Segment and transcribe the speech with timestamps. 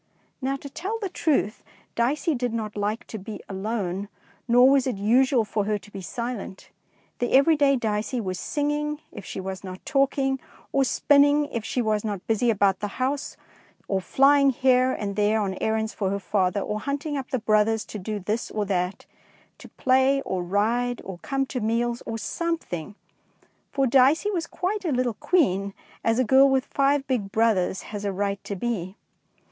[0.41, 1.63] Now, to tell the truth.
[1.93, 4.09] Dicey did not like to be alone,
[4.47, 6.71] nor was it usual for her to be silent.
[7.19, 10.39] The every day Dicey 220 DICEY LANGSTON was singing if she was not talking,
[10.71, 13.37] or spinning if she was not busy about the house,
[13.87, 17.85] or flying here and there on errands for her father, or hunting up the brothers
[17.85, 19.05] to do this or that,—
[19.59, 22.95] to play or ride, or come to meals or something,—
[23.71, 28.03] for Dicey was quite a little queen, as a girl with five big brothers has
[28.03, 28.95] a right to be.